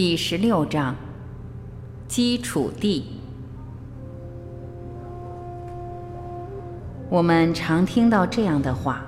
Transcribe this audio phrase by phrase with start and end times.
[0.00, 0.94] 第十六章：
[2.06, 3.04] 基础地。
[7.10, 9.04] 我们常听到这样的话：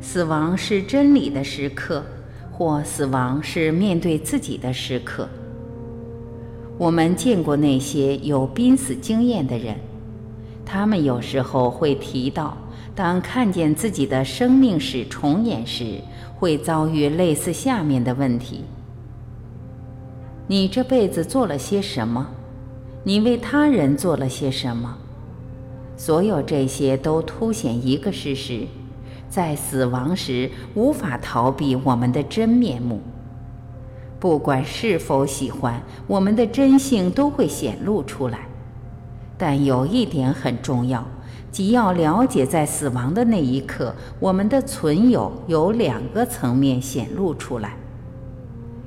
[0.00, 2.04] 死亡是真理的时刻，
[2.50, 5.28] 或死亡是面对自己的时刻。
[6.78, 9.76] 我们见过那些有濒死经验的人，
[10.64, 12.58] 他们有时候会提到，
[12.92, 16.00] 当看见自己的生命史重演时，
[16.34, 18.64] 会遭遇类似下面的问题。
[20.48, 22.28] 你这辈子做了些什么？
[23.02, 24.96] 你为他人做了些什么？
[25.96, 28.66] 所有这些都凸显一个事实：
[29.28, 33.00] 在死亡时无法逃避我们的真面目。
[34.20, 38.46] 不管是否喜欢，我们的真性都会显露出来。
[39.36, 41.04] 但有一点很重要，
[41.50, 47.74] 即要了解，在死亡的那一刻，我们的存有有两个层面显露出来。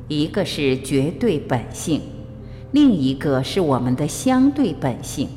[0.09, 2.02] 一个是绝对本性，
[2.71, 5.29] 另一个是我们的相对本性，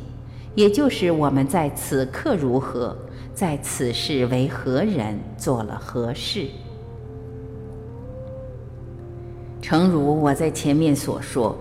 [0.54, 2.96] 也就是我们在此刻如何，
[3.34, 6.46] 在此世为何人，做了何事。
[9.60, 11.54] 诚如我在前面所说，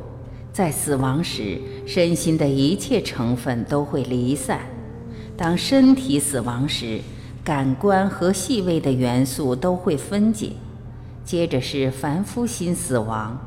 [0.54, 4.58] 在死亡时，身心的一切成分都会离散；
[5.36, 7.02] 当身体死亡时，
[7.44, 10.52] 感官和细微的元素都会分解。
[11.32, 13.40] 接着是凡夫心死亡，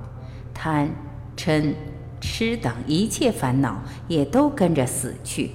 [0.55, 0.89] 贪、
[1.37, 1.75] 嗔、
[2.19, 5.51] 痴等一切烦恼也都跟着死去，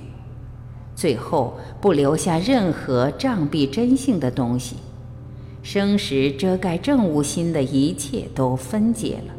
[0.95, 4.75] 最后不留下任何障蔽真性的东西，
[5.63, 9.33] 生时遮盖正悟心的一切都分解了，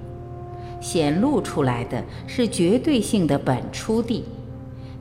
[0.81, 4.25] 显露出来的是绝对性的本初地，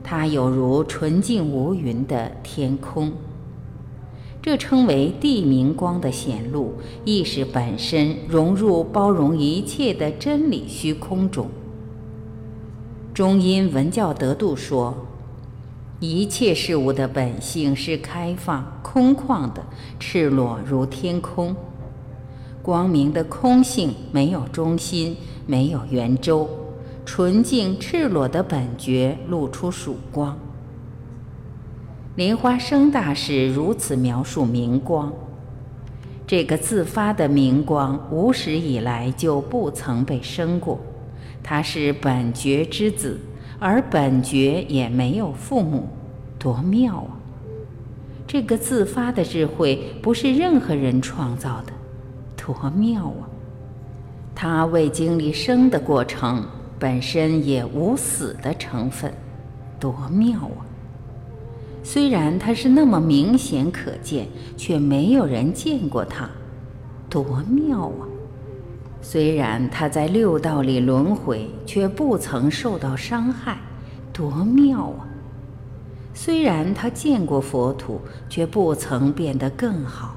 [0.04, 3.12] 它有如纯净无云的天空。
[4.42, 6.72] 这称为地明光的显露，
[7.04, 11.48] 意识本身融入包容一切的真理虚空中。
[13.12, 14.94] 中阴文教得度说，
[15.98, 19.62] 一切事物的本性是开放、空旷的，
[19.98, 21.54] 赤裸如天空。
[22.62, 25.16] 光明的空性没有中心，
[25.46, 26.48] 没有圆周，
[27.04, 30.38] 纯净赤裸的本觉露出曙光。
[32.20, 35.10] 莲花生大师如此描述明光：
[36.26, 40.78] 这个自发的明光，无始以来就不曾被生过。
[41.42, 43.18] 它是本觉之子，
[43.58, 45.88] 而本觉也没有父母，
[46.38, 47.16] 多妙啊！
[48.26, 51.72] 这个自发的智慧不是任何人创造的，
[52.36, 53.24] 多妙啊！
[54.34, 56.46] 它未经历生的过程，
[56.78, 59.10] 本身也无死的成分，
[59.78, 60.68] 多妙啊！
[61.82, 66.28] 虽然它是那么明显可见，却没有人见过它，
[67.08, 68.06] 多妙啊！
[69.02, 73.58] 虽然它在六道里轮回，却不曾受到伤害，
[74.12, 75.08] 多妙啊！
[76.12, 80.16] 虽然他见过佛土，却不曾变得更好，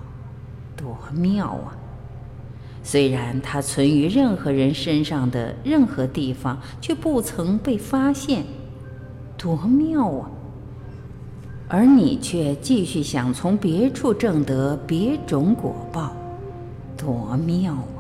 [0.76, 1.78] 多妙啊！
[2.84, 8.44] 虽然它存于任何人身上的任何地方，却不曾被发现，
[9.38, 10.30] 多妙啊！
[11.74, 16.16] 而你却继续想从别处挣得别种果报，
[16.96, 17.98] 多妙啊！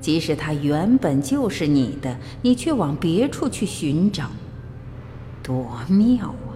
[0.00, 4.30] 即使它原本就是你的，你却往别处去寻找，
[5.42, 6.54] 多妙啊！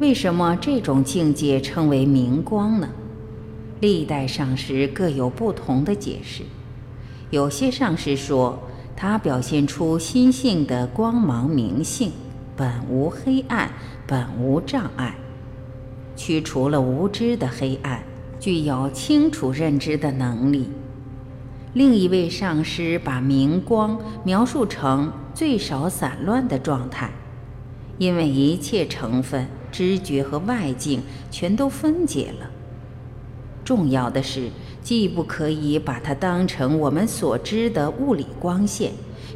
[0.00, 2.88] 为什么这种境界称为明光呢？
[3.78, 6.42] 历代上师各有不同的解释。
[7.30, 8.58] 有些上师说，
[8.96, 12.10] 它表现出心性的光芒明性。
[12.56, 13.68] 本无黑暗，
[14.06, 15.16] 本无障碍，
[16.14, 18.04] 驱除了无知的黑暗，
[18.38, 20.70] 具有清楚认知的能力。
[21.72, 27.10] 另一位上师把明光描述成最少散乱的状态，
[27.98, 32.48] 因为一切成分、知觉和外境全都分解了。
[33.64, 34.50] 重要的是，
[34.80, 38.92] 既不可以把它当成我们所知的物理光线，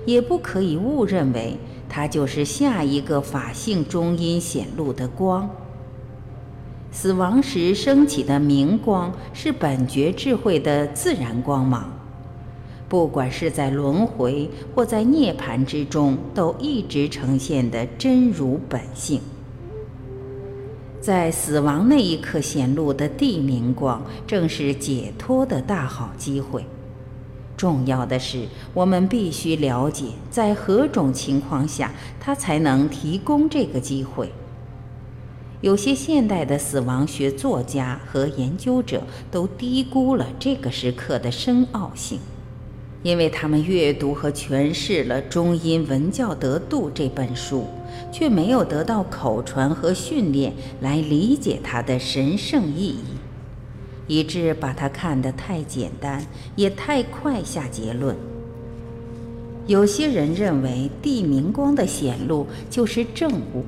[0.07, 1.59] 也不可以误认为。
[1.89, 5.49] 它就是下一个法性中阴显露的光。
[6.91, 11.91] 死亡时升起的明光是本觉智慧的自然光芒，
[12.89, 19.21] 不管是在轮回或在涅槃之中，都一直呈现的真如本性。
[21.01, 26.65] 在死亡那一刻显露的地明光，正是解脱的大好机会。
[27.59, 34.33] 重要的是，我们必须了解，在何种情况下，他才能提供这个机会。
[35.61, 42.21] 有些现代的死亡学作家和研究者都低估了这个时刻的深奥性。
[43.05, 47.65] 因为他们阅读和诠释了《中英文教得度》这本书，
[48.13, 53.05] 却没有得到口传和训练来理解它的神圣意义，
[54.09, 56.27] 以致把它看得太简单，
[56.57, 58.17] 也太快下结论。
[59.69, 63.65] 有些人认为地明光的显露就是正物，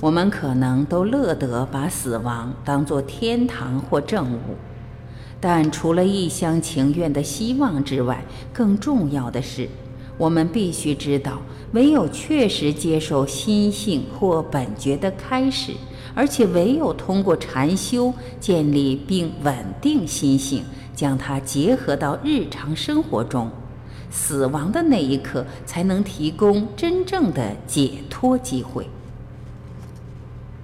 [0.00, 4.38] 我们可能都乐得把死亡当作天堂或正物。
[5.40, 9.68] 但除了一厢情愿的希望之外，更重要的是，
[10.16, 11.42] 我们必须知道，
[11.72, 15.72] 唯有确实接受心性或本觉的开始，
[16.14, 20.64] 而且唯有通过禅修建立并稳定心性，
[20.94, 23.50] 将它结合到日常生活中，
[24.10, 28.88] 死亡的那一刻才能提供真正的解脱机会。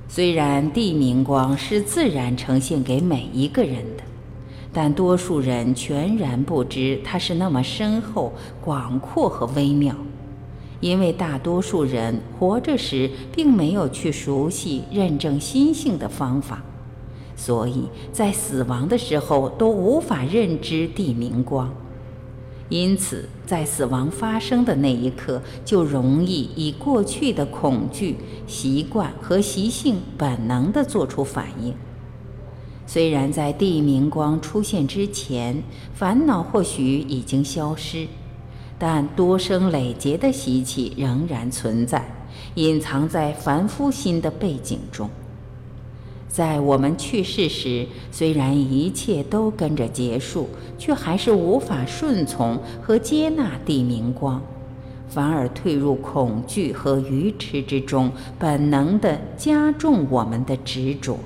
[0.08, 4.04] 虽然地明光是自然呈现给每一个人的。
[4.76, 9.94] 但多数人全然不知它是那么深厚、广阔和微妙，
[10.84, 16.62] 因为大多数人活着时并没有去熟悉认证心性的方法，
[17.34, 21.72] 所以在死亡的时候都无法认知地明光，
[22.68, 28.16] 因此在死亡发生的那一刻，就容易以过去的恐惧、
[28.46, 31.72] 习惯和习性本能地做出反应。
[32.86, 35.62] 虽然在地明光出现之前，
[35.94, 38.06] 烦恼或许已经消失，
[38.86, 42.06] 但多生累劫的习气仍然存在，
[42.56, 45.08] 隐藏在凡夫心的背景中。
[46.28, 54.38] 在我们去世时，虽然一切都跟着结束，却还是无法顺从和接纳地明光，
[55.08, 61.18] 反而退入恐惧和愚痴之中，本能地加重我们的执着。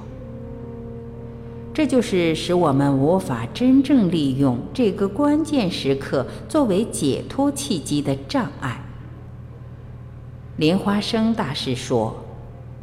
[1.79, 8.85] 这就是使我们无法真正利用这个关键时刻作为解脱契机的障碍。
[10.57, 12.17] 莲花生大师说：“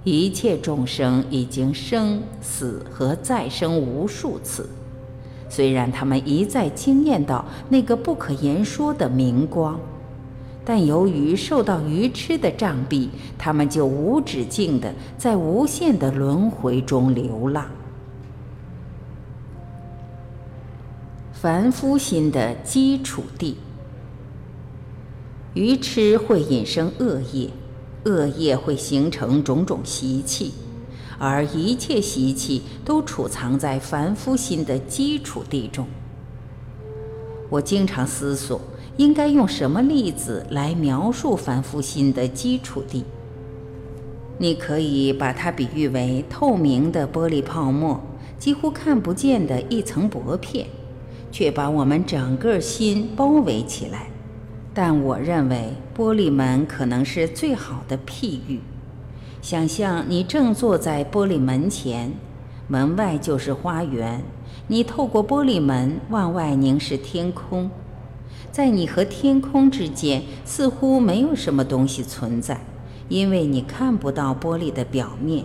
[0.06, 4.69] 一切众生已经生死和再生无数次，
[5.50, 9.77] 虽然他们一再惊艳到那个不可言说的明光，
[10.63, 17.65] 但由于受到愚痴的障蔽，他们就无止境的在无限的轮回中流浪。”
[21.45, 23.57] 凡夫心的基础地，
[25.53, 27.51] 愚痴会引生恶业，
[28.06, 30.53] 恶业会形成种种习气，
[31.19, 35.86] 而一切习气都储藏在凡夫心的基础地中。
[37.51, 38.59] 我经常思索，
[38.98, 43.03] 应该用什么例子来描述凡夫心的基础地？
[44.39, 48.01] 你可以把它比喻为透明的玻璃泡沫，
[48.39, 50.65] 几乎看不见的一层薄片。
[51.36, 54.08] 却把我们整个心包围起来，
[54.74, 58.62] 但我认为玻璃门可能是最好的譬喻。
[59.42, 62.14] 想象你正坐在玻璃门前，
[62.70, 64.24] 门外就是花园，
[64.70, 67.70] 你透过玻璃门往外凝视天空，
[68.50, 72.62] 在你和天空之间似乎没有什么东西存在，
[73.10, 75.44] 因为你看不到玻璃的表面。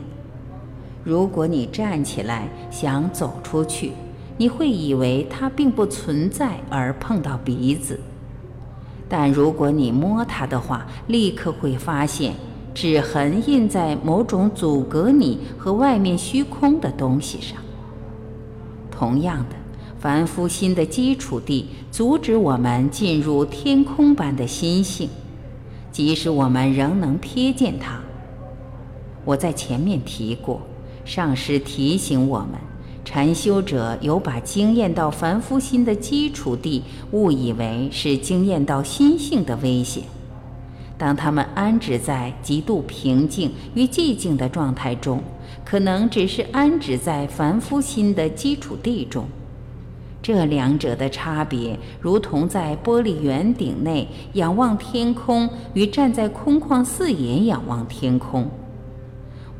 [1.02, 3.90] 如果你站起来想走出去，
[4.40, 8.00] 你会以为它并不存在，而碰到鼻子。
[9.06, 12.32] 但如果你摸它的话，立刻会发现
[12.72, 17.58] 指痕印在某种阻隔你和外面虚空的东西上。
[18.90, 19.56] 同样的，
[19.98, 25.10] 凡夫心的基础地阻止我们进入天空般的心性，
[25.92, 28.00] 即使我们仍能瞥见它。
[29.26, 30.62] 我在前面提过，
[31.04, 32.69] 上师提醒我们。
[33.12, 40.04] 禅修者有把经验到凡夫心的基础地误以为是经验到心性的危险。
[40.96, 45.20] 当他们安止在极度平静与寂静的状态中，
[45.64, 49.26] 可能只是安止在凡夫心的基础地中。
[50.22, 58.48] 这两者的差别，如同在玻璃圆顶内仰望天空，与站在空旷四野仰望天空。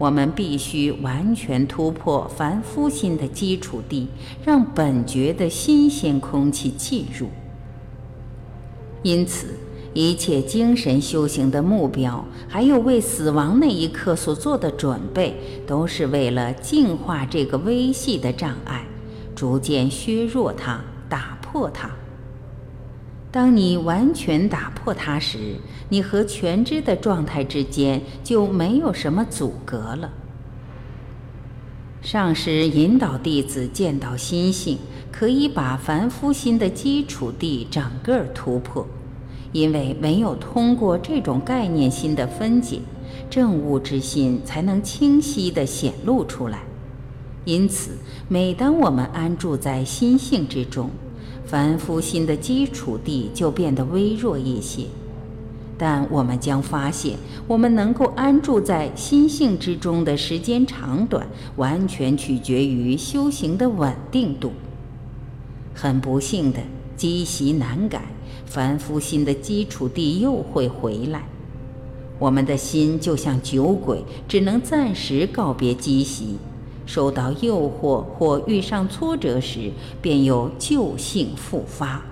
[0.01, 4.09] 我们必须完全突破凡夫心的基础地，
[4.43, 7.29] 让本觉的新鲜空气进入。
[9.03, 9.49] 因此，
[9.93, 18.87] 一切精神修行的目标，还有为死亡那一刻所做的准备，都是为了净化这个微细的障碍，
[19.37, 20.81] 逐渐削弱它，
[21.11, 21.91] 打破它。
[23.33, 25.57] 当你完全打破它时，
[25.89, 30.11] 你和全知的状态之间就没有什么阻隔了。
[32.03, 34.79] 上师引导弟子见到心性，
[35.13, 38.87] 可以把凡夫心的基础地整个突破。
[39.53, 42.81] 因为没有通过这种概念心的分解，
[43.29, 46.63] 正悟之心才能清晰地显露出来。
[47.45, 50.89] 因此，每当我们安住在心性之中，
[51.51, 54.85] 凡夫心的基础地就变得微弱一些。
[55.77, 57.17] 但我们将发现，
[57.49, 61.27] 我们能够安住在心性之中的时间长短，
[61.57, 64.53] 完全取决于修行的稳定度。
[65.75, 66.61] 很不幸的，
[66.97, 68.03] 积习难改。
[68.47, 71.27] 凡夫心的基础地又会回来，
[72.21, 76.37] 我们的心就像酒鬼，只能暂时告别积习，
[76.93, 79.71] 受到诱惑或遇上挫折时，
[80.03, 82.03] 便有旧性复发。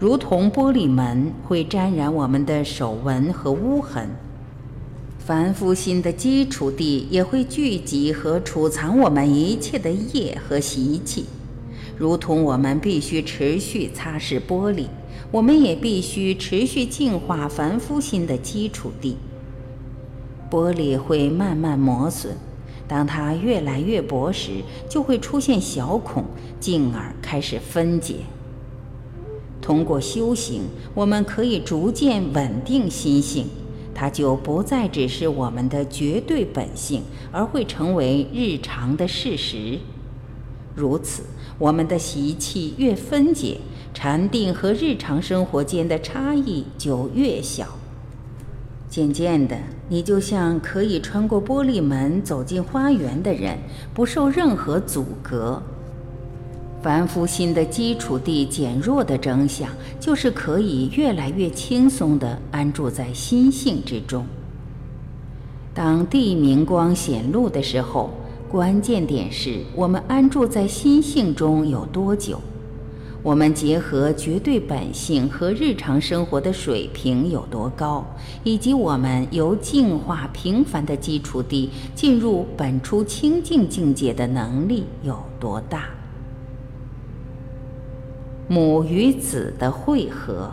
[0.00, 4.08] 如同玻璃门会沾染我们的手纹和污痕，
[5.20, 11.26] 凡夫心的基础地也会聚集和储藏我们一切的业和习气。
[11.96, 14.86] 如同我们必须持续擦拭玻璃，
[15.30, 19.16] 我们也必须持续净化凡夫心的基础地。
[20.50, 22.36] 玻璃会慢慢磨损，
[22.92, 24.50] 当它越来越薄时，
[24.86, 26.26] 就会出现小孔，
[26.60, 28.16] 进而开始分解。
[29.62, 33.46] 通过修行，我们可以逐渐稳定心性，
[33.94, 39.78] 它就不再只是我们的绝对本性，而会成为日常的事实。
[40.76, 41.22] 如此。
[41.58, 43.56] 我们的习气越分解，
[43.94, 47.78] 禅定和日常生活间的差异就越小。
[48.92, 49.56] 渐渐的，
[49.88, 53.56] 你就像可以穿过玻璃门走进花园的人，
[53.94, 55.62] 不受任何阻隔。
[56.82, 64.26] 凡夫心的基础地减弱的征象，就是可以越来越轻松地安住在心性之中。
[65.72, 68.10] 当地明光显露的时候。
[68.50, 72.38] 关键点是我们安住在心性中有多久，
[73.22, 78.04] 我们结合绝对本性和日常生活的水平有多高，
[78.42, 85.84] 以及我们由净化平凡的基础地进入本初清净境界的能力有多大。
[88.48, 90.50] 母与子的汇合，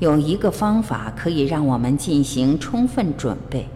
[0.00, 3.66] 有一个方法可以让我们进行充分准备。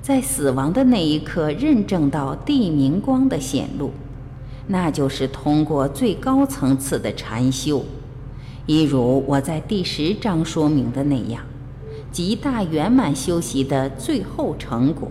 [0.00, 3.90] 在死亡的那一刻，认证到地明光的显露，
[4.68, 7.84] 那就是通过最高层次的禅修，
[8.66, 11.42] 一如我在第十章说明的那样，
[12.10, 15.08] 极大圆满修习的最后成果。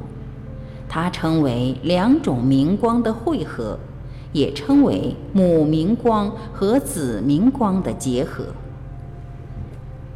[0.90, 3.80] 它称为两种明光的汇合，
[4.34, 8.46] 也称为母明光和子明光的结合。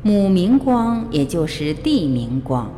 [0.03, 2.69] 母明光也就是地明光。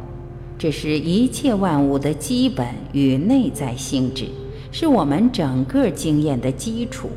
[0.57, 4.27] 这是一切万物的基本与内在性质，
[4.71, 7.09] 是我们整个经验的基础。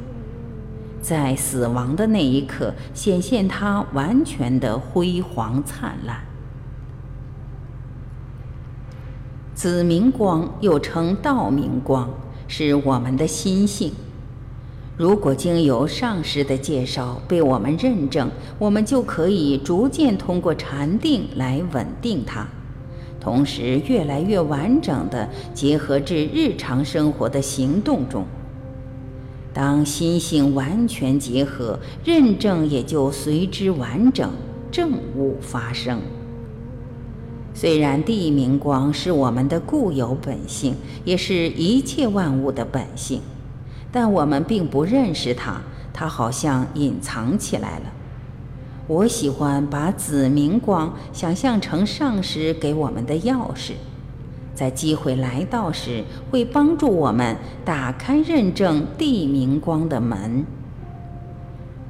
[1.00, 6.18] 在死亡的那一刻，显现它完全的辉煌灿烂。
[9.54, 12.08] 子明光又称道明光，
[12.49, 13.92] 是我们的心性。
[14.96, 22.46] 如果经由上师的介绍被我们认证，我们就可以逐渐通过禅定来稳定它。
[23.25, 28.26] 同时，越来越完整地结合至日常生活的行动中。
[29.54, 34.31] 当心性完全结合，认证也就随之完整，
[34.71, 36.02] 正悟发生。
[37.54, 43.23] 虽然地明光是我们的固有本性，也是一切万物的本性，
[43.90, 45.62] 但我们并不认识它，
[45.95, 47.94] 它好像隐藏起来了。
[48.87, 53.73] 我喜欢把紫明光想象成上师给我们的钥匙，
[54.55, 60.45] 在机会来到时，会帮助我们打开认证地明光的门。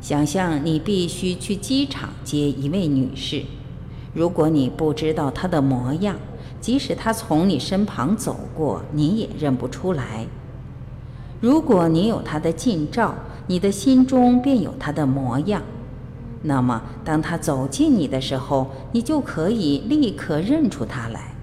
[0.01, 3.43] 想象你必须去机场接一位女士，
[4.13, 6.15] 如果你不知道她的模样，
[6.61, 10.27] 即使她从你身旁走过，你也认不出来。
[11.41, 13.17] 如果你有她的近照，
[13.49, 15.61] 你的心中便有她的模样。
[16.47, 21.35] 那么，当他走近你的时候，你就可以立刻认出他来。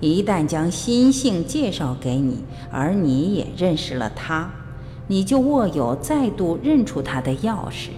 [0.00, 4.50] 一旦将心性介绍给你，而你也认识了他，
[5.08, 7.90] 你就握有再度认出他的钥匙。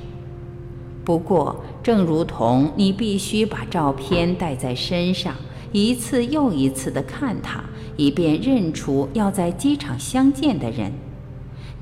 [1.04, 5.34] 不过，正如同你必须把照片带在身上，
[5.70, 7.62] 一次又一次地看它，
[7.96, 10.90] 以便认出要在机场相见的人。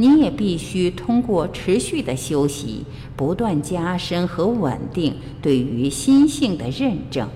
[0.02, 7.28] 你也必须通过持续的修习，不断加深和稳定对于心性的认证。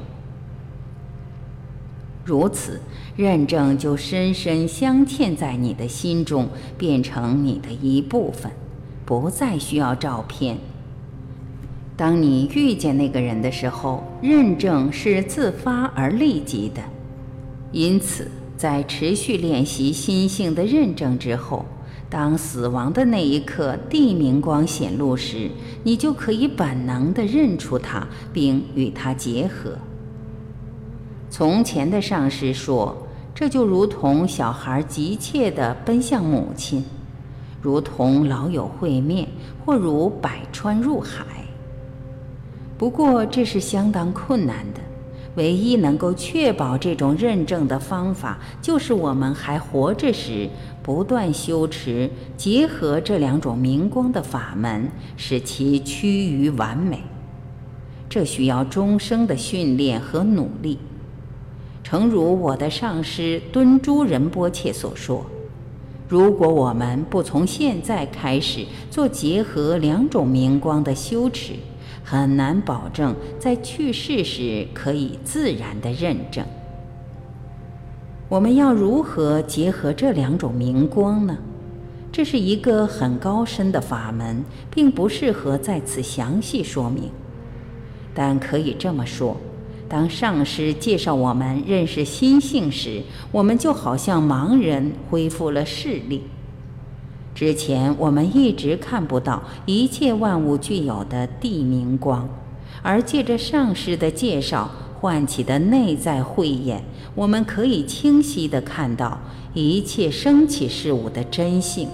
[2.24, 2.80] 如此，
[3.14, 8.50] 认证就深深镶嵌在你的心中，变成你的一部分，
[9.04, 10.58] 不再需要照片。
[11.96, 16.82] 当你遇见那个人的时候，认证是自发而立即的。
[17.70, 21.64] 因此，在持续练习心性的认证之后，
[22.08, 25.50] 当死亡的那一刻地明光显露时，
[25.82, 29.72] 你就可以本能地认出它，并与它结合。
[31.28, 32.96] 从前的上师说，
[33.34, 36.84] 这就如同小孩急切地奔向母亲，
[37.60, 39.28] 如同老友会面，
[39.64, 41.26] 或如百川入海。
[42.78, 44.80] 不过这是相当困难的，
[45.36, 50.48] 唯一能够确保这种认证的方法，就是我们还活着时，
[50.82, 57.00] 不断修持结合这两种明光的法门，使其趋于完美。
[58.08, 60.78] 这需要终生的训练和努力。
[61.84, 65.24] 诚如我的上师敦珠仁波切所说
[66.08, 71.52] ：“如果我们不从现在开始做结合两种明光的修持，
[72.08, 76.46] 很难保证在去世时可以自然的认证。
[78.28, 81.36] 我们要如何结合这两种明光呢？
[82.12, 87.10] 这是一个很高深的法门，并不适合在此详细说明，
[88.14, 89.36] 但可以这么说。”
[89.88, 96.22] 当上师介绍我们认识心性时，我们就好像盲人恢复了视力。
[97.36, 102.26] 之前我们一直看不到一切万物具有的地明光，
[102.82, 106.82] 而借着上师的介绍唤起的内在慧眼，
[107.14, 109.20] 我们可以清晰地看到
[109.52, 111.90] 一切升起事物的真性，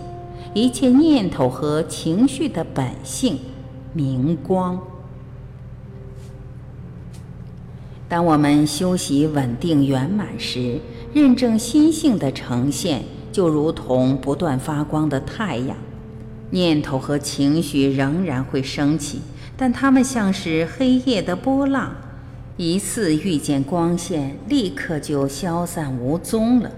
[0.55, 3.37] 一切念头和情绪的本性——
[3.93, 4.81] 明光。
[8.09, 10.79] 当我们修习稳定圆满时，
[11.13, 15.77] 认证心性的呈现就如同不断发光的太阳。
[16.51, 19.23] 念头和情绪仍然会升起，
[19.56, 21.97] 但它们像是黑夜的波浪，
[22.59, 26.71] 一次遇见光线，立刻就消散无踪了。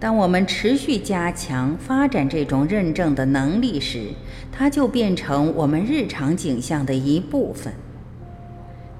[0.00, 4.12] 当我们持续加强发展这种认证的能力时，
[4.50, 7.74] 它就变成我们日常景象的一部分。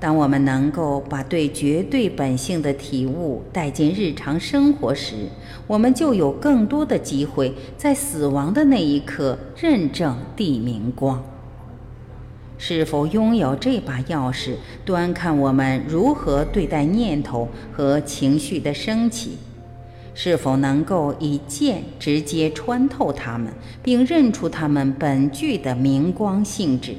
[0.01, 5.27] 当我们能够把对绝对本性的体悟带进日常生活时，
[5.67, 11.21] 我们就有更多的机会在死亡的那一刻认证地明光。
[12.59, 19.31] 是否拥有这把钥匙，端看我们如何对待念头和情绪的升起；
[20.15, 26.95] 是否能够以剑直接穿透它们，并认出它们本具的明光性质。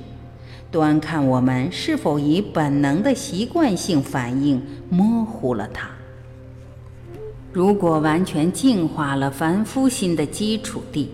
[0.71, 5.89] 端看我们是否以本能的习惯性反应模糊了它。
[7.51, 11.09] 如果完全净化了凡夫心的基础地，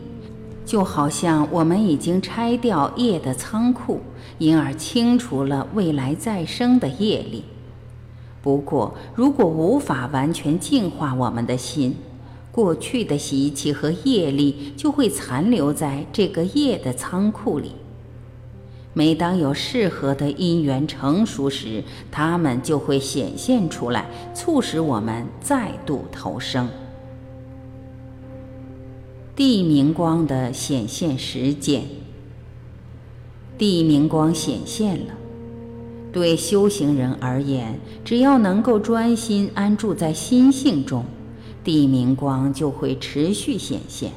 [0.66, 4.02] 就好像我们已经拆掉业的仓库，
[4.38, 7.46] 因而清除了未来再生的业力。
[8.42, 11.96] 不过，如果无法完全净化我们的心，
[12.52, 17.72] 过去的习气和业力就会残留在这个业的仓库里。
[18.98, 26.70] 每当有适合的因缘成熟时，它们就会显现出来，促使我们再度投生。
[29.36, 31.84] 地明光的显现时间，
[33.58, 35.14] 地明光显现了。
[36.14, 41.04] 对修行人而言，只要能够专心安住在心性中，
[41.66, 44.14] 地明光就会持续显现。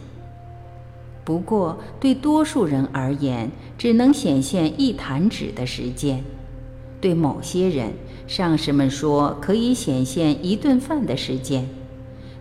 [1.28, 6.20] 不过，对多数人而言，只能显现一弹指的时间；
[7.02, 7.92] 对某些人，
[8.26, 11.68] 上师们说可以显现一顿饭的时间。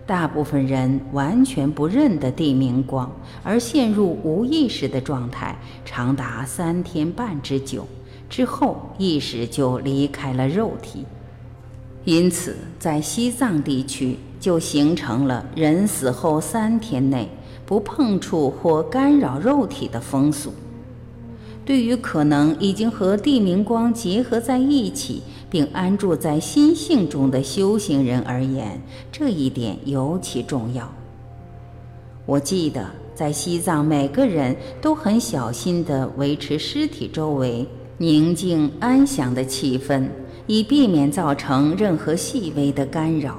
[0.05, 3.11] 大部分人完全不认得地明光，
[3.43, 7.85] 而陷入无意识的状态，长达三天半之久。
[8.29, 11.03] 之后，意识就离开了肉体。
[12.05, 17.27] 因此，在西藏地区就形成了人死后三天内。
[17.67, 20.53] 不碰触或干扰肉体的风俗，
[21.65, 30.89] 对于可能已经和地明光结合在一起并安住在心性中的修行人而言，这一点尤其重要。
[32.25, 40.07] 我记得在西藏，每个人都很小心地维持尸体周围宁静安详的气氛，
[40.45, 43.37] 以避免造成任何细微的干扰。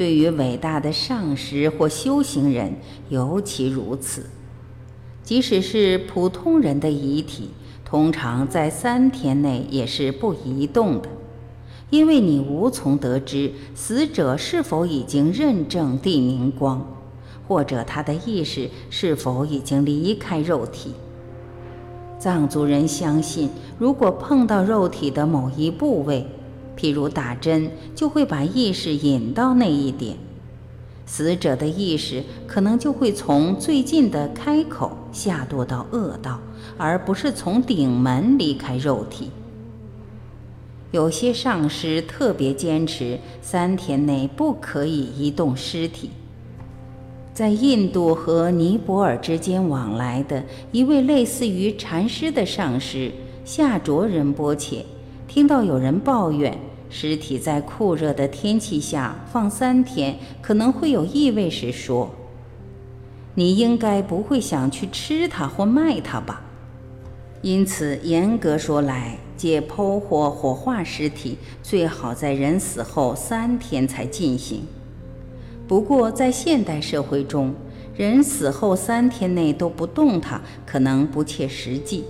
[0.00, 2.72] 对于伟大的上师或修行人
[3.10, 4.24] 尤其如此，
[5.22, 7.50] 即使是普通人的遗体，
[7.84, 11.08] 通常在三天内也是不移动的，
[11.90, 16.96] 因为你无从得知死者是否已经认证地明光，
[17.46, 20.94] 或者他的意识是否已经离开肉体。
[22.18, 26.26] 藏族人相信，如果碰到肉体的某一部位，
[26.80, 30.16] 譬如打针，就会把意识引到那一点，
[31.04, 36.40] 死者的意识可能就会从最近的开口下堕到恶道，
[36.78, 39.30] 而不是从顶门离开肉体。
[40.90, 46.08] 有些上师特别坚持三天内不可以移动尸体。
[47.34, 53.12] 在印度和尼泊尔之间往来的一位类似于禅师的上师
[53.44, 54.84] 夏卓仁波切，
[55.28, 56.58] 听到有人抱怨。
[56.90, 62.10] 尸体在酷热的天气下放三天可能会有异味时，说
[63.36, 66.42] ：“你应该不会想去吃它或卖它吧？”
[67.42, 74.64] 因此，严格说来，解剖或火化尸体最好在人死后三天才进行。
[75.66, 77.54] 不过，在现代社会中，
[77.96, 82.04] 人死后三天内都不动它，可能不切实际。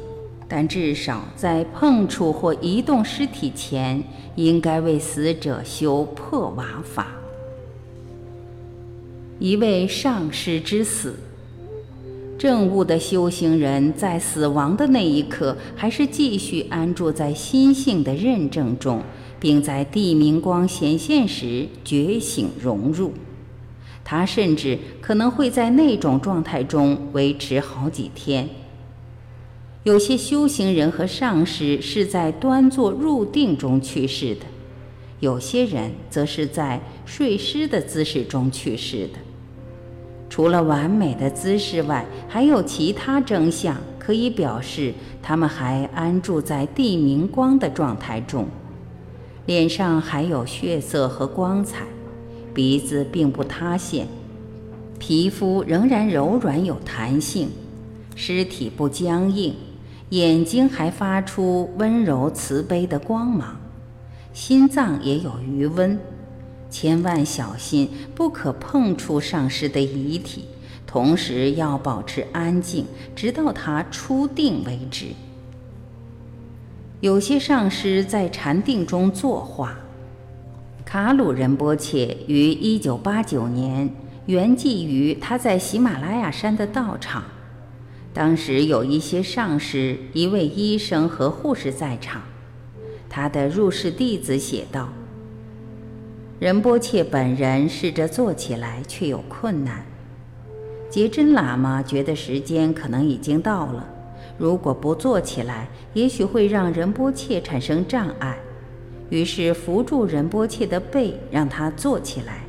[0.53, 4.03] 但至少在碰触或移动尸体前，
[4.35, 7.07] 应该为死者修破瓦法。
[9.39, 11.15] 一位上师之死，
[12.37, 19.01] 正悟的修行人在死亡的那一刻，还是继续安住在心性的认证中，
[19.39, 23.13] 并在地明光显现时觉醒融入。
[24.03, 28.49] 他甚至可能会在那种状态中维持好几天。
[29.83, 34.43] 有些修行人和上师是在端坐入定中去世的，
[35.21, 39.19] 有些人则是在睡狮的姿势中去世的。
[40.29, 48.47] 除了完美的姿势外，还有其他征象可以表示他们还安住在地明光的状态中。
[49.47, 51.87] 脸上还有血色和光彩，
[52.53, 54.07] 鼻子并不塌陷，
[54.99, 57.49] 皮肤仍然柔软有弹性，
[58.15, 59.55] 尸体不僵硬。
[60.11, 63.57] 眼睛还发出温柔慈悲的光芒，
[64.33, 65.99] 心脏也有余温。
[66.69, 70.47] 千万小心，不可碰触上师的遗体，
[70.87, 75.07] 同时要保持安静，直到他出定为止。
[77.01, 79.79] 有些上师在禅定中作画。
[80.85, 83.91] 卡鲁仁波切于1989年
[84.27, 87.23] 圆寂于他在喜马拉雅山的道场。
[88.13, 92.23] 当时有一些上师、一位医生和护士在场。
[93.09, 94.89] 他的入室弟子写道
[96.39, 99.85] ：“仁波切本人试着坐起来，却有困难。
[100.89, 103.89] 杰真喇嘛觉得时间可能已经到了，
[104.39, 108.39] 如果不坐起来，也许会让仁波切产生障碍。
[109.09, 112.45] 于是扶住仁波切的背，让他坐起来。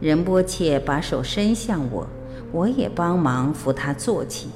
[0.00, 2.06] 仁波切把手伸向我。”
[2.52, 4.50] 我也帮忙扶他坐起。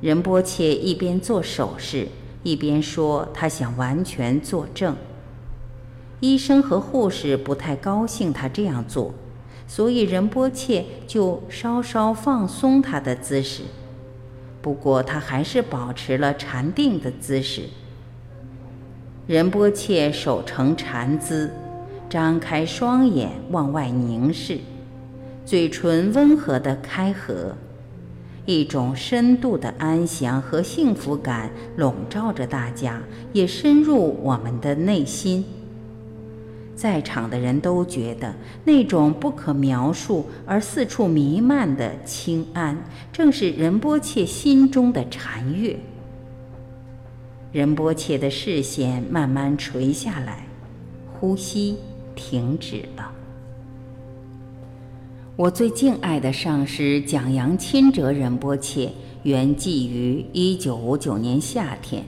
[0.00, 2.08] 仁波切一边做手势，
[2.42, 4.96] 一边说：“他想完全坐正。”
[6.20, 9.14] 医生和护士不太高兴他这样做，
[9.66, 13.62] 所以仁波切就稍稍放松他的姿势。
[14.62, 17.64] 不过他还是保持了禅定的姿势。
[19.26, 21.50] 仁波切手成禅姿，
[22.08, 24.58] 张开双眼往外凝视。
[25.50, 27.56] 嘴唇温和的开合，
[28.46, 35.44] 一种深度的安详和幸福感笼罩着大家，也深入我们的内心。
[36.76, 38.32] 在场的人都觉得
[38.62, 42.80] 那种不可描述而四处弥漫的清安，
[43.12, 45.76] 正是仁波切心中的禅悦。
[47.50, 50.46] 仁波切的视线慢慢垂下来，
[51.12, 51.76] 呼吸
[52.14, 53.14] 停止了。
[55.40, 62.04] 我最敬爱的上师蒋扬钦哲仁波切圆寂于一九五九年夏天，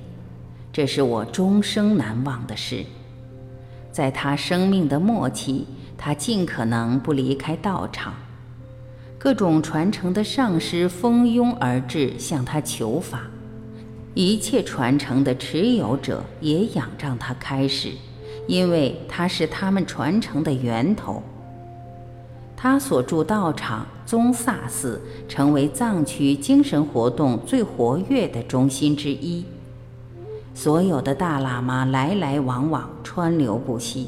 [0.71, 2.85] 这是我终生难忘的事。
[3.91, 5.65] 在他生命的末期，
[5.97, 8.13] 他尽可能不离开道场，
[9.19, 13.23] 各种传承的上师蜂拥而至向他求法，
[14.13, 17.93] 一切传承的持有者也仰仗他开始，
[18.47, 21.23] 因为他是他们传承的源头。
[22.63, 29.45] 他所住道场宗萨寺成为藏区精神活动最活跃的中心之一，
[30.55, 34.07] 所有的大喇嘛来来往往，川流不息。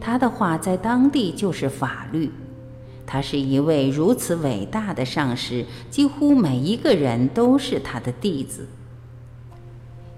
[0.00, 2.32] 他的话在当地就是法律。
[3.06, 8.66] 他是一位如此伟大的上师，几乎每一个人都是他的弟子。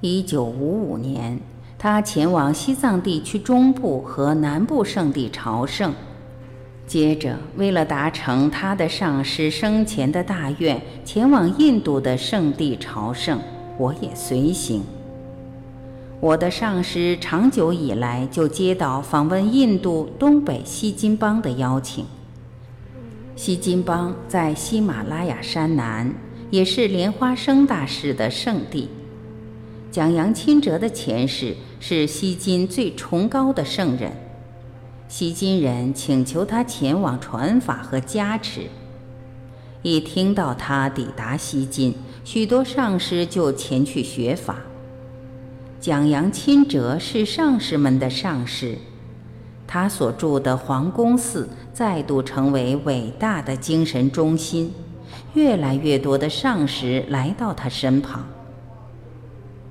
[0.00, 1.36] 一九五五年。
[1.76, 5.92] 他前往西藏地区中部和南部圣地朝圣。
[6.92, 13.40] 接着，为了达成他的上师生前的大愿，前往印度的圣地朝圣，
[13.78, 14.82] 我也随行。
[16.20, 22.04] 我的上师长久以来就接到访问印度东北锡金邦的邀请。
[23.36, 26.14] 锡金邦在喜马拉雅山南，
[26.50, 28.90] 也是莲花生大师的圣地。
[29.90, 34.12] 蒋扬钦哲的前世是锡金最崇高的圣人。
[35.14, 38.62] 西金人请求他前往传法和加持。
[39.82, 41.94] 一听到他抵达西金，
[42.24, 44.56] 许多上师就前去学法。
[45.78, 48.78] 蒋扬钦哲是上师们的上师，
[49.66, 54.72] 他所住的皇宫寺再度成为伟大的精神中心，
[55.34, 58.26] 越来越多的上师来到他身旁。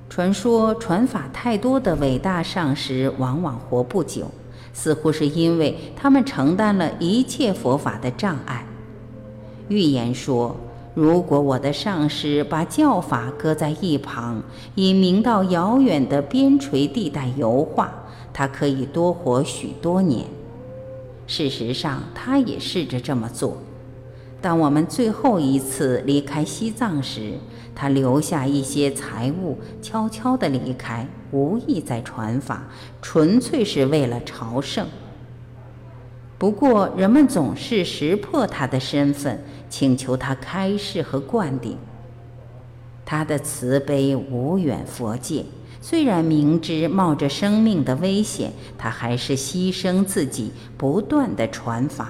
[0.08, 4.30] 传说传法太多的伟大上师往往活不久。
[4.74, 8.66] 似乎是因为他们承担了一切佛法的障碍。
[9.68, 10.56] 预言说，
[10.94, 14.44] 如果我的上师把教法搁在一旁，
[14.76, 17.94] 以明到遥远的边陲地带游化，
[18.34, 20.26] 他可以多活许多年。
[21.28, 23.58] 事实上，他也试着这么做。
[24.42, 27.36] 当我们最后一次离开西藏时，
[27.74, 32.64] 他留下一些财物，悄悄地离开，无意在传法，
[33.02, 34.88] 纯粹是为了朝圣。
[36.38, 41.78] 不过，人们总是识破他的身份，请求他开示和灌顶。
[43.06, 45.46] 他的慈悲无远佛界，
[45.82, 52.10] 虽然明知冒着生命的危险，他还是牺牲自己，不断的传法。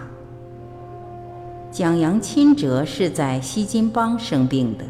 [1.71, 4.85] 蒋扬钦哲是在锡金邦生病的，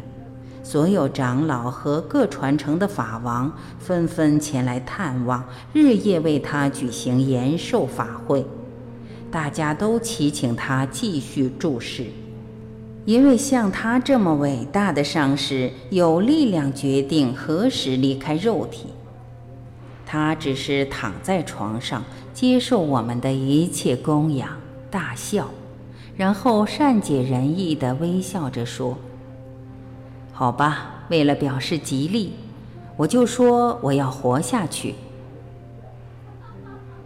[0.62, 8.46] 所有长老和各传承的法王纷纷前来探望，日夜为他举行延寿法会。
[9.30, 12.06] 大家都祈请他继续住世，
[13.04, 18.88] 因为像他这么伟大的上师，有力量决定何时离开肉体。
[20.06, 24.50] 他只是躺在床上，接受我们的一切供养，
[24.90, 25.48] 大笑。
[26.14, 28.98] 然后善解人意地微笑着说
[30.42, 32.32] ：“好吧，为了表示吉利，
[32.96, 34.96] 我就说我要活下去。”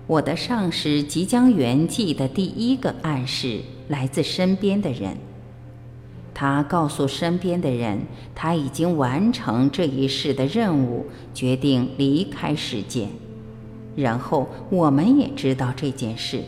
[0.08, 5.18] 我的上师即将圆寂的第一个暗示来自身边的人，
[6.32, 8.00] 他告诉身边的人
[8.34, 13.10] 他已经完成这一世的任务，决定离开世间。
[13.94, 16.42] 然后我们也知道这件事。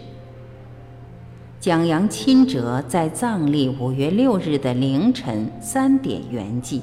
[1.68, 6.80] 蒋扬钦哲在藏历五月六日的凌晨三点圆寂，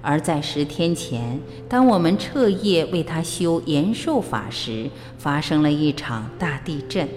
[0.00, 7.08] 而在十天前，当我们彻夜为他修延寿法时，发生了一场大地震。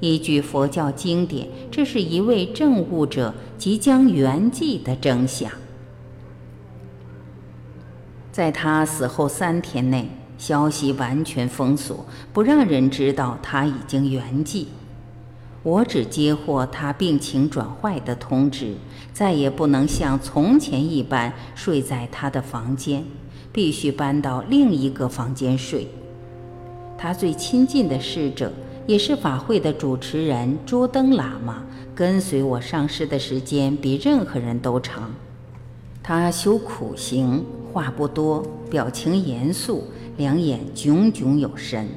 [0.00, 5.50] 依据佛教经典，这是一位证悟者即将圆寂的征象。
[8.30, 14.66] 在他死后三天内，消息完全封锁，不让人知道他已经圆寂。
[15.64, 18.74] 我只接获他病情转坏的通知，
[19.14, 23.02] 再也不能像从前一般睡在他的房间，
[23.50, 25.88] 必须搬到另一个房间睡。
[26.98, 28.52] 他最亲近的侍者，
[28.86, 35.10] 也是法会的主持人卓登喇嘛，跟随我上师的时间比任何人都长。
[36.02, 39.84] 他修苦行，话不多，表情严肃，
[40.18, 41.88] 两眼炯炯有神，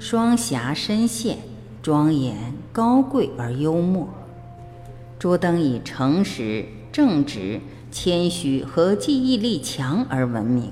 [0.00, 1.38] 双颊深陷。
[1.82, 2.36] 庄严、
[2.72, 4.08] 高贵而幽默。
[5.18, 10.70] 卓登以诚实、正直、谦虚和记忆力强而闻名。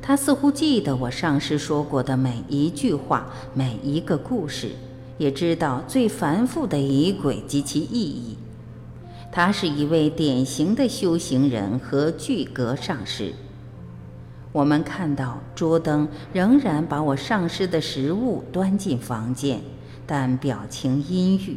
[0.00, 4.70] 他似乎记得我上师说过的每一句话、每一个故事，
[5.16, 8.36] 也知道最繁复的仪轨及其意义。
[9.30, 13.32] 他是一位典型的修行人和具格上师。
[14.50, 19.60] 我们看到卓登仍然把我上师的食物端进房间。
[20.12, 21.56] 但表情阴郁。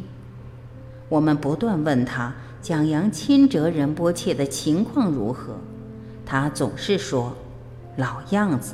[1.10, 5.58] 我们不断问他蒋扬钦哲仁波切的情况如何，
[6.24, 7.36] 他总是说
[7.98, 8.72] ：“老样子。”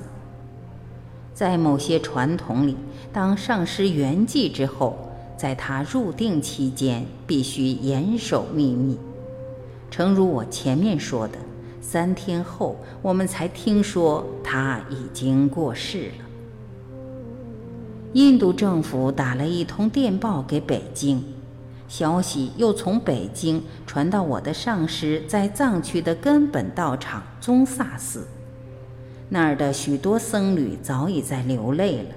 [1.35, 2.77] 在某些传统里，
[3.12, 4.97] 当上师圆寂之后，
[5.37, 8.97] 在他入定期间必须严守秘密。
[9.90, 11.38] 诚如我前面说的，
[11.81, 16.22] 三天后我们才听说他已经过世了。
[18.14, 21.25] 印度政府打了一通电报给北京，
[21.88, 28.27] 消息又从北京传到我的上师在藏区的根本道场宗萨寺。
[29.31, 32.11] 那儿的许多僧侣早已在流泪了，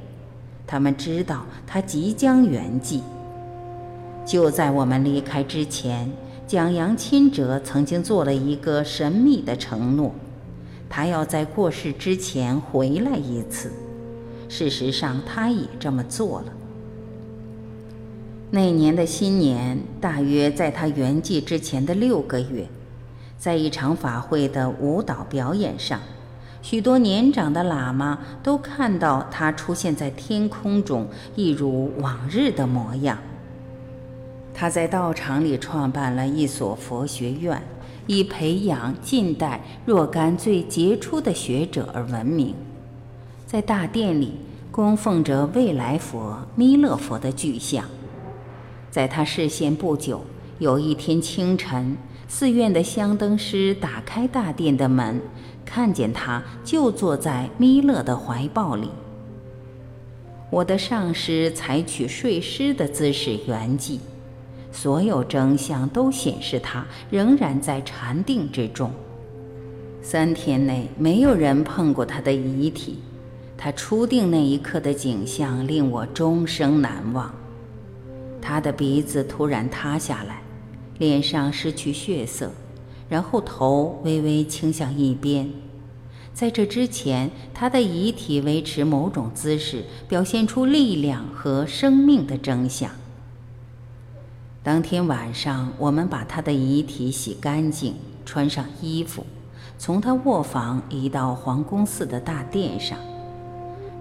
[0.68, 3.00] 他们知道他即将圆寂。
[4.26, 6.12] 就在我们离开之前，
[6.46, 10.14] 蒋扬钦哲曾经做了一个神秘的承诺，
[10.90, 13.72] 他要在过世之前回来一次。
[14.58, 16.54] 事实上，他也这么做了。
[18.52, 22.66] 那年的新年，大约在他圆寂之前的六个月，
[23.38, 26.00] 在一场法会的舞蹈表演上，
[26.62, 33.18] 许多年长的喇嘛都看到他出现在天空中，一如往日的模样。
[34.54, 37.62] 他在道场里创办了一所佛学院，
[38.08, 42.56] 以培养近代若干最杰出的学者而闻名。
[43.46, 44.34] 在大殿里
[44.72, 47.86] 供奉着未来佛、弥勒佛的巨像。
[48.90, 50.22] 在他视线不久，
[50.58, 51.96] 有一天清晨，
[52.28, 55.22] 寺院的香灯师打开大殿的门，
[55.64, 58.90] 看见他就坐在弥勒的怀抱里。
[60.50, 64.00] 我的上师采取睡狮的姿势圆寂。
[64.72, 68.92] 所有征象都显示他仍然在禅定之中。
[70.02, 73.00] 三天内没有人碰过他的遗体，
[73.58, 77.34] 他初定那一刻的景象令我终生难忘。
[78.42, 80.42] 他的鼻子突然塌下来，
[81.00, 82.52] 脸上失去血色，
[83.10, 85.50] 然后头微微倾向一边。
[86.34, 92.92] 在这之前，他的遗体维持某种姿势，表现出力量和生命的征象。
[94.62, 99.26] 当天晚上，我们把他的遗体洗干净，穿上衣服，
[99.78, 102.98] 从他卧房移到皇宫寺的大殿上。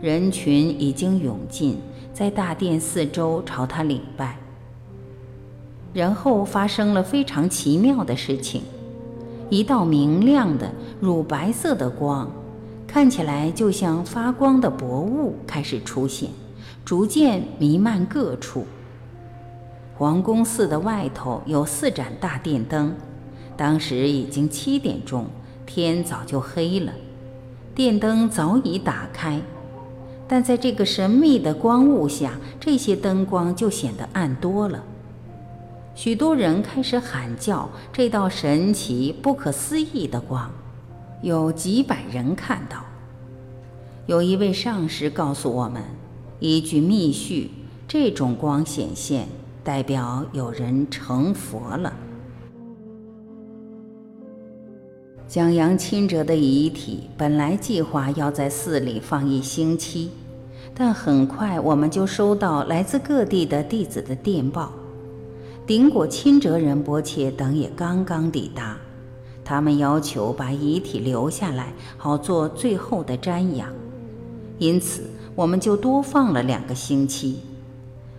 [0.04, 1.78] 人群已经涌进，
[2.12, 4.36] 在大殿四周朝他礼拜。
[5.94, 8.60] 然后发生了非常奇妙的事情：
[9.48, 12.30] 一道明亮的乳白色的光，
[12.86, 16.28] 看起来就像发光的薄雾，开始出现，
[16.84, 18.66] 逐渐弥漫各处。
[19.96, 22.94] 皇宫寺的外头有四盏大电灯，
[23.56, 25.24] 当时已经七点钟，
[25.64, 26.92] 天早就黑了，
[27.74, 29.40] 电灯早已打开，
[30.26, 34.82] 但在这个神秘的光雾下，这些灯光就显得暗多了。
[35.94, 40.50] 许多人开始喊叫这道神奇、不可思议的光，
[41.22, 42.84] 有几百人看到。
[44.06, 45.82] 有一位上师告诉我们，
[46.40, 47.50] 依据密续，
[47.86, 49.28] 这种光显现。
[49.62, 51.90] 代表有人成佛了。
[55.34, 60.12] 蒋扬钦哲的遗体本来计划要在寺里放一星期，
[60.72, 64.70] 但很快我们就收到来自各地的弟子的电报。
[65.66, 68.76] 顶果钦哲仁波切等也刚刚抵达，
[69.44, 73.68] 他们要求把遗体留下来，好做最后的瞻仰。
[74.58, 75.02] 因此，
[75.34, 77.40] 我们就多放了两个星期。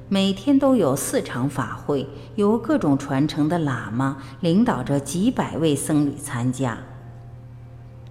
[0.09, 6.77] 每天都有四场法会，由各种传承的喇嘛领导着几百位僧侣参加，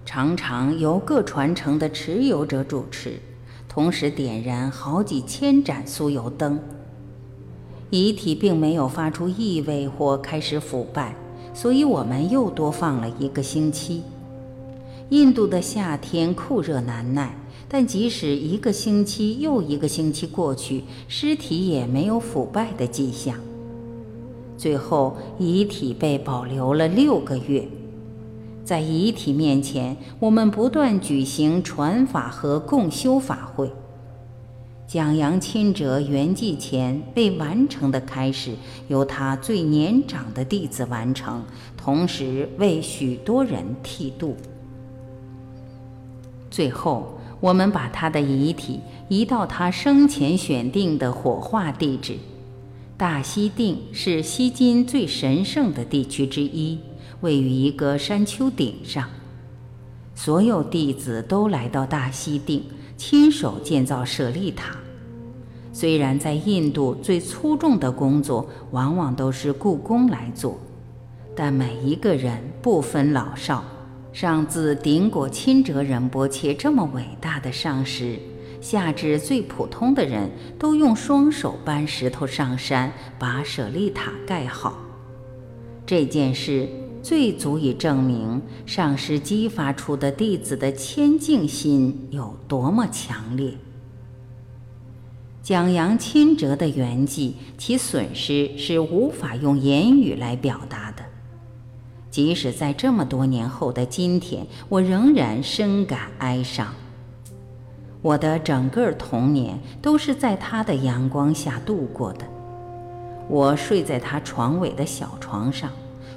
[0.05, 3.19] 常常由各传承的持有者主持，
[3.67, 6.59] 同时点燃好几千盏酥油灯。
[7.89, 11.15] 遗体并没有发出异味或开始腐败，
[11.53, 14.03] 所以我们又多放了一个星期。
[15.09, 17.35] 印度的夏天酷热难耐。
[17.67, 23.35] 但即使一个星期又一个星期过去，尸体也没有腐败的迹象。
[24.55, 27.67] 最后，遗体被保留了六个月。
[28.65, 33.71] 在遗体面前，我们不断举行传法和共修法会。
[34.85, 38.55] 蒋扬钦哲圆寂前未完成的开始，
[38.87, 41.43] 由他最年长的弟子完成，
[41.77, 44.35] 同时为许多人剃度。
[46.49, 47.11] 最后。
[47.41, 52.15] 我们把他的遗体移到他生前选定的火化地址，
[52.97, 56.79] 大溪定是西金最神圣的地区之一，
[57.21, 59.09] 位于一个山丘顶上。
[60.13, 62.63] 所有弟子都来到大溪定，
[62.95, 64.77] 亲手建造舍利塔。
[65.73, 70.57] 虽然在印度最粗重的工作往往都是故宫来做，
[71.35, 73.63] 但每一个人不分老少。
[74.13, 78.17] 上自顶果钦哲仁波切这么伟大的上师，
[78.61, 84.79] 下至最普通的人，都用双手搬石头上山，把舍利塔盖好。
[85.85, 86.69] 这件事
[87.05, 93.53] 最足以证明上师激发出的弟子的谦敬心有多么强烈。
[95.43, 101.03] 蒋扬钦哲的圆寂，其损失是无法用言语来表达的。
[102.09, 106.73] 即使在这么多年后的今天，我仍然深感哀伤。
[108.01, 112.25] 我的整个童年都是在他的阳光下度过的。
[113.29, 115.69] 我睡在他床尾的小床上，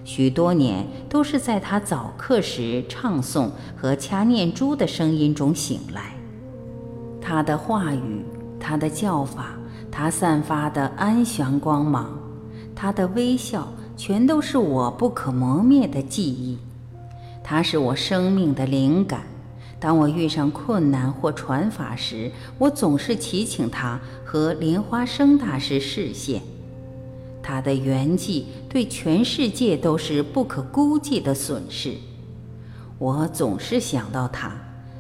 [0.09, 6.15] 许多年都是在他早课时唱诵和掐念珠的声音中醒来。
[7.21, 8.25] 他的话语，
[8.59, 9.51] 他的叫法，
[9.91, 12.19] 他散发的安详光芒，
[12.75, 16.57] 他的微笑，全都是我不可磨灭的记忆。
[17.45, 19.25] 他是我生命的灵感。
[19.79, 26.41] 当我遇上困难或传法时，我总是祈请他和莲花生大师示现。
[27.43, 31.95] 他的圆寂对全世界都是不可估计的损失。
[32.99, 34.53] 我总是想到他，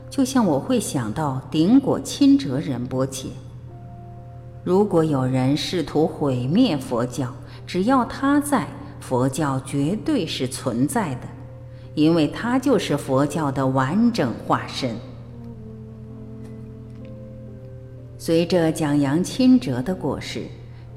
[0.08, 3.28] 就像我会想到顶果钦哲仁波切。
[4.64, 7.34] 如果有人试图毁灭佛教，
[7.66, 8.68] 只要他在，
[9.00, 11.20] 佛教绝对是存在的。
[11.94, 14.94] 因为他就是佛教的完整化身。
[18.16, 20.42] 随着蒋扬钦哲的过世，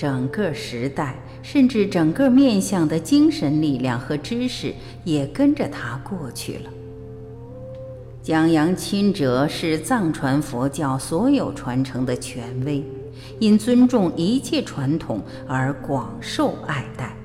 [0.02, 4.74] 整个时代，甚至整个面相的精神力量和知识，
[5.04, 6.72] 也跟着他过去了。
[8.24, 12.84] 江阳钦哲是藏传佛教所有传承的权威，
[13.40, 17.16] 因尊重一切传统而广受爱戴。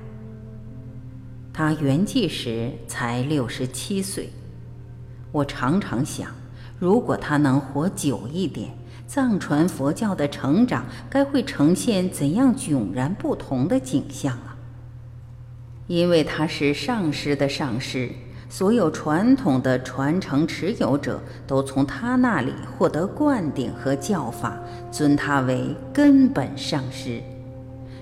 [1.51, 4.29] 他圆寂时才六十七岁，
[5.31, 6.29] 我常常想，
[6.77, 8.69] 如果他能活久一点，
[9.07, 14.57] 藏传佛教的成长该会呈现怎样迥然不同的景象啊！
[15.87, 18.11] 因为他是上师的上师，
[18.49, 24.59] 所有传统的传承持有者都从他那里获得灌顶和教法，
[24.91, 27.21] 尊他为根本上师。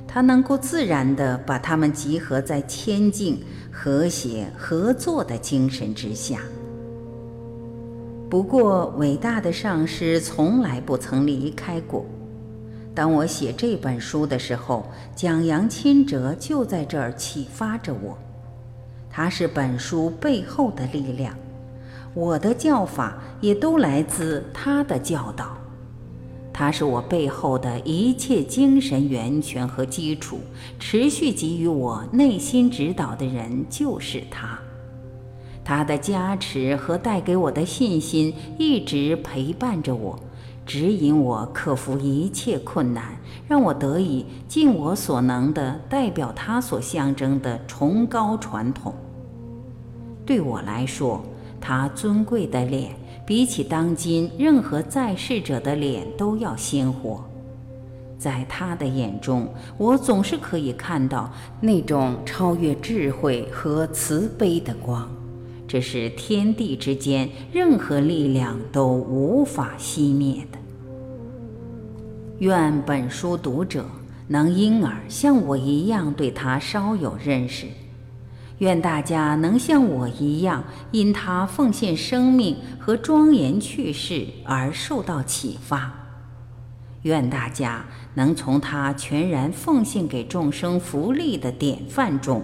[0.08, 3.39] 他能够自然地把他们集合在谦敬、
[3.72, 6.39] 和谐、合作的精神之下。
[8.36, 12.05] 不过，伟大的上师从来不曾离开过。
[12.93, 18.17] 当我写这本书的时候，蒋扬钦哲就在这儿启发着我。
[19.09, 21.33] 他是本书背后的力量，
[22.13, 25.55] 我的教法也都来自他的教导。
[26.51, 30.41] 他是我背后的一切精神源泉和基础，
[30.77, 34.59] 持续给予我内心指导的人就是他。
[35.66, 40.18] 他的加持和带给我的信心一直陪伴着我，
[40.66, 48.93] 指引我克服一切困难，让我得以尽我所能的代表他所象征的崇高传统。
[50.26, 51.22] 对我来说，
[51.59, 52.95] 他尊贵的脸。
[53.28, 57.24] 比起当今任何在世者的脸都要鲜活，
[58.20, 61.28] 在他的眼中，我总是可以看到
[61.59, 65.09] 那种超越智慧和慈悲的光，
[65.76, 70.57] 这是天地之间任何力量都无法熄灭的。
[72.39, 73.86] 愿本书读者
[74.30, 77.65] 能因而像我一样对他稍有认识。
[78.59, 85.91] 愿大家能像我一样，因他奉献生命和庄严去世而受到启发。
[87.01, 92.41] 愿大家能从他全然奉献给众生福利的典范中，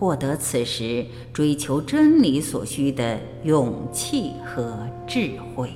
[0.00, 5.70] 获得此时追求真理所需的勇气和智慧。